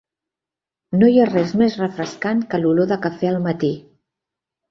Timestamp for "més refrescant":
1.61-2.41